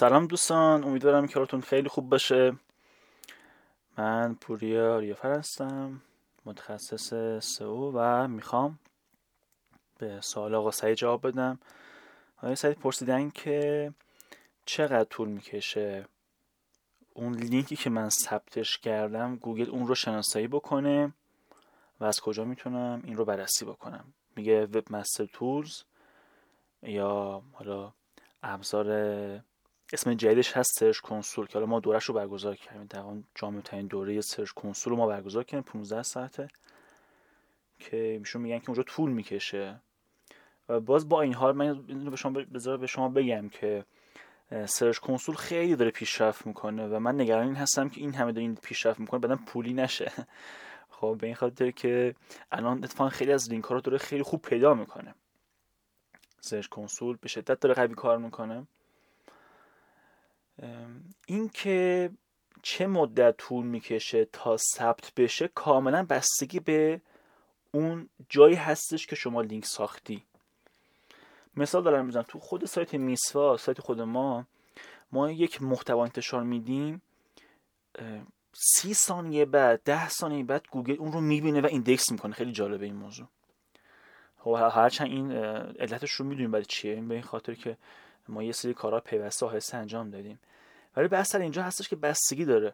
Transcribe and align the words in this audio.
سلام 0.00 0.26
دوستان 0.26 0.84
امیدوارم 0.84 1.26
که 1.26 1.34
حالتون 1.34 1.60
خیلی 1.60 1.88
خوب 1.88 2.08
باشه. 2.08 2.56
من 3.96 4.34
پوریا 4.34 4.98
ریافر 4.98 5.32
هستم 5.32 6.02
متخصص 6.44 7.14
سئو 7.44 7.92
و 7.94 8.28
می‌خوام 8.28 8.78
به 9.98 10.20
سوال 10.20 10.54
آقا 10.54 10.70
سعید 10.70 10.94
جواب 10.94 11.26
بدم. 11.26 11.58
آقای 12.36 12.56
سعید 12.56 12.78
پرسیدن 12.78 13.30
که 13.30 13.92
چقدر 14.64 15.04
طول 15.04 15.28
می‌کشه 15.28 16.06
اون 17.14 17.34
لینکی 17.34 17.76
که 17.76 17.90
من 17.90 18.08
ثبتش 18.08 18.78
کردم 18.78 19.36
گوگل 19.36 19.70
اون 19.70 19.86
رو 19.86 19.94
شناسایی 19.94 20.48
بکنه 20.48 21.12
و 22.00 22.04
از 22.04 22.20
کجا 22.20 22.44
می‌تونم 22.44 23.02
این 23.04 23.16
رو 23.16 23.24
بررسی 23.24 23.64
بکنم؟ 23.64 24.12
میگه 24.36 24.66
وب 24.66 24.92
مستر 24.92 25.26
تولز 25.26 25.82
یا 26.82 27.42
حالا 27.52 27.92
ابزار 28.42 28.86
اسم 29.92 30.14
جدیدش 30.14 30.52
هست 30.52 30.78
Search 30.78 30.98
Console 30.98 31.46
که 31.46 31.54
حالا 31.54 31.66
ما 31.66 31.80
دورش 31.80 32.04
رو 32.04 32.14
برگزار 32.14 32.56
کردیم. 32.56 32.86
تقریبا 32.86 33.22
جامع 33.34 33.60
ترین 33.60 33.86
دوره 33.86 34.20
Search 34.20 34.50
Console 34.50 34.90
رو 34.90 34.96
ما 34.96 35.06
برگزار 35.06 35.44
کردیم 35.44 35.72
15 35.72 36.02
ساعته 36.02 36.48
که 37.78 38.16
میشون 38.20 38.42
میگن 38.42 38.58
که 38.58 38.68
اونجا 38.68 38.82
طول 38.82 39.10
می‌کشه. 39.10 39.80
و 40.68 40.80
باز 40.80 41.08
با 41.08 41.22
این 41.22 41.34
حال 41.34 41.56
من 41.56 41.82
به 42.10 42.16
شما 42.16 42.42
به 42.76 42.86
شما 42.86 43.08
بگم 43.08 43.48
که 43.48 43.84
Search 44.66 44.98
Console 44.98 45.34
خیلی 45.34 45.76
داره 45.76 45.90
پیشرفت 45.90 46.46
می‌کنه 46.46 46.86
و 46.86 46.98
من 46.98 47.20
نگران 47.20 47.46
این 47.46 47.56
هستم 47.56 47.88
که 47.88 48.00
این 48.00 48.14
همه 48.14 48.32
داره 48.32 48.42
این 48.42 48.54
پیشرفت 48.54 49.00
می‌کنه 49.00 49.20
بعدم 49.20 49.44
پولی 49.46 49.72
نشه. 49.72 50.12
خب 50.90 51.16
به 51.20 51.26
این 51.26 51.36
خاطر 51.36 51.70
که 51.70 52.14
الان 52.52 52.84
اتفاقا 52.84 53.10
خیلی 53.10 53.32
از 53.32 53.50
لینک 53.50 53.64
ها 53.64 53.74
رو 53.74 53.80
داره 53.80 53.98
خیلی 53.98 54.22
خوب 54.22 54.42
پیدا 54.42 54.74
می‌کنه. 54.74 55.14
سرچ 56.40 56.66
کنسول 56.66 57.16
به 57.20 57.28
شدت 57.28 57.60
داره 57.60 57.74
قوی 57.74 57.94
کار 57.94 58.18
می‌کنه. 58.18 58.66
این 61.26 61.48
که 61.48 62.10
چه 62.62 62.86
مدت 62.86 63.36
طول 63.36 63.66
می‌کشه 63.66 64.24
تا 64.24 64.56
ثبت 64.56 65.12
بشه 65.16 65.48
کاملا 65.48 66.02
بستگی 66.02 66.60
به 66.60 67.00
اون 67.72 68.08
جایی 68.28 68.54
هستش 68.54 69.06
که 69.06 69.16
شما 69.16 69.42
لینک 69.42 69.64
ساختی. 69.64 70.24
مثال 71.56 71.82
دارم 71.84 72.06
می‌زنم 72.06 72.24
تو 72.28 72.38
خود 72.38 72.64
سایت 72.64 72.94
میسوا 72.94 73.56
سایت 73.56 73.80
خود 73.80 74.00
ما 74.00 74.46
ما 75.12 75.30
یک 75.30 75.62
محتوا 75.62 76.04
انتشار 76.04 76.42
میدیم 76.42 77.02
سی 78.52 78.94
ثانیه 78.94 79.44
بعد 79.44 79.82
ده 79.84 80.08
ثانیه 80.08 80.44
بعد 80.44 80.66
گوگل 80.70 80.96
اون 80.98 81.12
رو 81.12 81.20
می‌بینه 81.20 81.60
و 81.60 81.66
index 81.66 82.12
می‌کنه. 82.12 82.32
خیلی 82.34 82.52
جالبه 82.52 82.86
این 82.86 82.94
موضوع. 82.94 83.26
خب 84.38 84.70
هرچند 84.72 85.06
این 85.08 85.32
علتش 85.32 86.10
رو 86.10 86.24
می‌دونیم 86.24 86.50
برای 86.50 86.64
چیه. 86.64 87.00
به 87.00 87.14
این 87.14 87.22
خاطر 87.22 87.54
که 87.54 87.76
ما 88.28 88.42
یه 88.42 88.52
سری 88.52 88.74
کارا 88.74 89.00
پیوسته 89.00 89.46
آهسته 89.46 89.76
انجام 89.76 90.10
دادیم. 90.10 90.38
ولی 90.96 91.08
بحث 91.08 91.34
اینجا 91.34 91.62
هستش 91.62 91.88
که 91.88 91.96
بستگی 91.96 92.44
داره. 92.44 92.72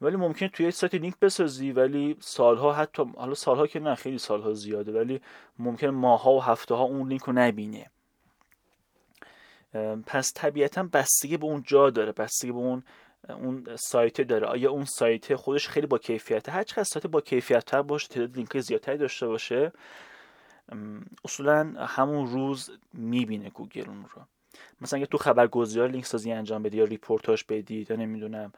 ولی 0.00 0.16
ممکنه 0.16 0.48
توی 0.48 0.70
سایت 0.70 0.94
لینک 0.94 1.14
بسازی 1.18 1.72
ولی 1.72 2.16
سالها 2.20 2.72
حتی 2.72 3.04
حالا 3.16 3.34
سالها 3.34 3.66
که 3.66 3.80
نه 3.80 3.94
خیلی 3.94 4.18
سالها 4.18 4.54
زیاده 4.54 4.92
ولی 4.92 5.20
ممکنه 5.58 5.86
ماه‌ها 5.86 6.32
و 6.32 6.42
هفته 6.42 6.74
ها 6.74 6.82
اون 6.82 7.08
لینک 7.08 7.22
رو 7.22 7.32
نبینه. 7.32 7.90
پس 10.06 10.32
طبیعتا 10.34 10.82
بستگی 10.82 11.36
به 11.36 11.44
اون 11.44 11.62
جا 11.66 11.90
داره 11.90 12.12
بستگی 12.12 12.52
به 12.52 12.58
اون 12.58 12.82
اون 13.28 13.76
سایت 13.76 14.20
داره. 14.20 14.46
آیا 14.46 14.70
اون 14.70 14.84
سایت 14.84 15.34
خودش 15.34 15.68
خیلی 15.68 15.86
با 15.86 15.98
کیفیته؟ 15.98 16.52
هر 16.52 16.62
چقدر 16.62 16.84
سایت 16.84 17.06
با 17.06 17.20
کیفیت 17.20 17.64
تر 17.64 17.82
باشه 17.82 18.08
تعداد 18.08 18.36
لینک 18.36 18.60
زیادتری 18.60 18.98
داشته 18.98 19.26
باشه 19.26 19.72
اصولا 21.24 21.86
همون 21.86 22.26
روز 22.26 22.70
می‌بینه 22.92 23.50
گوگل 23.50 23.88
اون 23.88 24.04
رو. 24.14 24.22
مثلا 24.80 24.96
اگه 24.96 25.06
تو 25.06 25.18
خبرگزاری 25.18 25.92
لینک 25.92 26.06
سازی 26.06 26.32
انجام 26.32 26.62
بدی 26.62 26.76
یا 26.76 26.84
رپورتاژ 26.84 27.44
بدی 27.44 27.86
یا 27.90 27.96
نمی‌دونم 27.96 28.52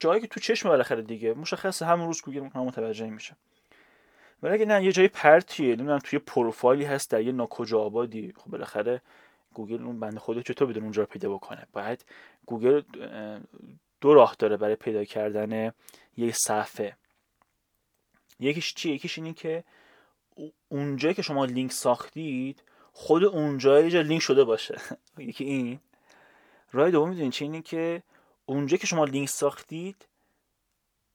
جایی 0.00 0.20
که 0.20 0.26
تو 0.26 0.40
چشم 0.40 0.68
بالاخره 0.68 1.02
دیگه 1.02 1.34
مشخصه 1.34 1.86
همون 1.86 2.06
روز 2.06 2.22
گوگل 2.22 2.40
متوجه 2.40 3.10
میشه. 3.10 3.36
ولی 4.42 4.54
اگه 4.54 4.66
نه 4.66 4.84
یه 4.84 4.92
جای 4.92 5.08
پرتیه 5.08 5.76
نمی‌دونم 5.76 5.98
توی 5.98 6.18
پروفایلی 6.18 6.84
هست 6.84 7.10
در 7.10 7.20
یه 7.20 7.32
ناکجا 7.32 7.80
آبادی 7.80 8.32
خب 8.36 8.50
بالاخره 8.50 9.02
گوگل 9.54 9.84
اون 9.84 10.00
بنده 10.00 10.18
خدا 10.18 10.42
چطور 10.42 10.68
بتونه 10.68 10.82
اونجا 10.82 11.02
رو 11.02 11.08
پیدا 11.08 11.34
بکنه؟ 11.34 11.66
باید 11.72 12.04
گوگل 12.46 12.82
دو 14.00 14.14
راه 14.14 14.36
داره 14.38 14.56
برای 14.56 14.74
پیدا 14.76 15.04
کردن 15.04 15.72
یک 16.16 16.34
صفحه. 16.36 16.96
یکیش 18.40 18.74
چیه؟ 18.74 18.94
یکیش 18.94 19.18
اینه 19.18 19.32
که 19.32 19.64
اونجایی 20.68 21.14
که 21.14 21.22
شما 21.22 21.44
لینک 21.44 21.72
ساختید 21.72 22.62
خود 22.98 23.24
اونجا 23.24 23.80
یه 23.80 23.90
جا 23.90 24.00
لینک 24.00 24.22
شده 24.22 24.44
باشه. 24.44 24.80
یکی 25.18 25.44
این. 25.44 25.80
راه 26.72 26.90
دوم 26.90 27.08
می‌دونید 27.08 27.32
چه 27.32 27.44
اینه 27.44 27.62
که 27.62 28.02
اونجا 28.46 28.76
که 28.76 28.86
شما 28.86 29.04
لینک 29.04 29.28
ساختید 29.28 30.08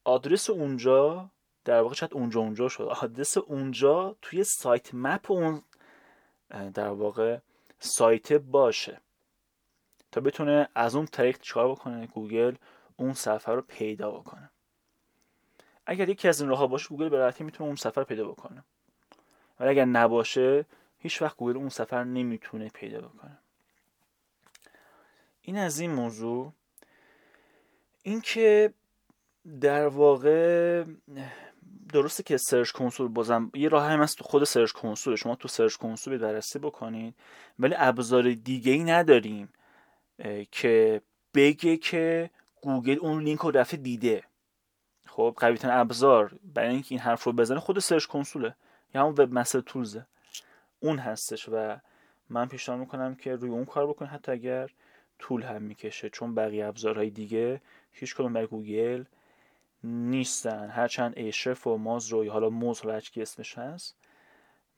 آدرس 0.04 0.50
اونجا 0.50 1.30
در 1.66 1.82
واقع 1.82 1.96
شاید 1.96 2.14
اونجا 2.14 2.40
اونجا 2.40 2.70
شد. 2.70 2.84
آدرس 2.84 3.38
اونجا 3.38 4.16
توی 4.22 4.44
site 4.44 4.94
map 4.94 5.32
اون 5.32 5.62
در 6.74 6.90
واقع 6.90 7.38
سایت 7.80 8.34
باشه. 8.34 9.02
تا 10.12 10.22
بتونه 10.22 10.70
از 10.76 10.96
اون 10.96 11.06
طریق 11.06 11.40
چیکار 11.40 11.72
بکنه؟ 11.72 12.08
گوگل 12.08 12.56
اون 12.96 13.14
صفحه 13.14 13.56
رو 13.56 13.62
پیدا 13.62 14.12
بکنه. 14.12 14.50
اگر 15.86 16.10
یکی 16.10 16.28
از 16.28 16.42
این 16.42 16.50
راه 16.50 16.60
ها 16.60 16.68
باشه 16.68 16.88
گوگل 16.90 17.10
به 17.10 17.18
راحتی 17.18 17.44
می‌تونه 17.44 17.68
اون 17.68 17.76
صفحه 17.76 17.94
رو 17.94 18.04
پیدا 18.04 18.28
بکنه. 18.28 18.64
ولی 19.60 19.70
اگر 19.70 19.86
نباشه 19.86 20.66
هیچ 21.02 21.22
وقت 21.22 21.38
گوگل 21.38 21.58
اون 21.58 21.70
صفحه 21.70 21.93
رو 21.93 22.04
نمی‌تونه 22.04 22.70
پیدا 22.70 23.02
بکنه. 23.02 23.38
این 25.42 25.58
از 25.58 25.80
این 25.80 25.92
موضوع. 25.92 26.54
اینکه 28.04 28.74
در 29.62 29.88
واقع 29.88 30.84
درسته 31.94 32.24
که 32.24 32.38
Search 32.38 32.72
Console 32.72 33.08
بازم 33.08 33.52
یه 33.54 33.70
راه 33.70 33.86
هم 33.86 34.02
هست 34.02 34.18
تو 34.18 34.24
خود 34.24 34.44
Search 34.44 34.72
Console. 34.72 35.16
شما 35.16 35.36
تو 35.36 35.48
Search 35.48 35.76
Console 35.76 36.18
بررسی 36.18 36.60
بکنید. 36.60 37.16
ولی 37.60 37.76
ابزار 37.78 38.32
دیگه 38.32 38.72
ای 38.72 38.84
نداریم 38.84 39.50
که 40.52 41.02
بگه 41.34 41.78
که 41.78 42.30
گوگل 42.62 42.98
اون 43.02 43.24
لینک 43.24 43.40
رو 43.40 43.52
رفته 43.52 43.78
دیده. 43.78 44.24
خب 45.06 45.36
قوی 45.38 45.58
ابزار 45.64 46.40
برای 46.44 46.70
اینکه 46.70 46.88
این 46.90 47.00
حرف 47.00 47.24
رو 47.24 47.34
بزنه 47.34 47.60
خود 47.60 47.80
Search 47.80 48.06
Console 48.06 48.45
ه. 48.45 48.56
یا 48.96 49.02
همون 49.02 49.14
Webmaster 49.14 49.34
Tools 49.34 49.60
ه. 49.60 50.06
اون 50.82 51.00
هستش 51.00 51.50
و 51.50 51.78
من 52.30 52.48
پیشنهاد 52.48 52.80
می‌کنم 52.80 53.16
که 53.16 53.36
روی 53.36 53.50
اون 53.50 53.66
کار 53.66 53.88
بکنید 53.88 54.12
حتی 54.12 54.32
اگر 54.32 54.70
طول 55.20 55.44
هم 55.44 55.62
می‌کشه 55.62 56.10
چون 56.10 56.36
بقیه 56.36 56.66
ابزارهای 56.66 57.10
دیگه 57.10 57.62
هیچ 57.92 58.16
کدوم 58.16 58.34
برای 58.34 58.48
گوگل 58.48 59.04
نیستن. 59.84 60.70
هرچند 60.70 61.14
ایشرف 61.18 61.68
و 61.68 61.78
Moz 61.78 62.08
رو 62.08 62.26
یا 62.26 62.32
حالا 62.32 62.50
Moz 62.50 62.86
رو 62.86 63.00
که 63.00 63.22
اسمش 63.22 63.58
هست 63.58 63.96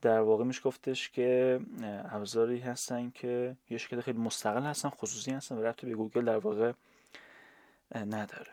در 0.01 0.19
واقع 0.19 0.43
میشه 0.43 0.61
گفتش 0.61 1.09
که 1.09 1.59
ابزاری 2.11 2.59
هستن 2.59 3.09
که 3.09 3.57
یه 3.69 3.77
شکل 3.77 4.01
خیلی 4.01 4.19
مستقل 4.19 4.63
هستن 4.63 4.89
خصوصی 4.89 5.31
هستن 5.31 5.57
و 5.57 5.63
ربطی 5.63 5.87
به 5.87 5.95
گوگل 5.95 6.25
در 6.25 6.37
واقع 6.37 6.73
نداره. 7.95 8.51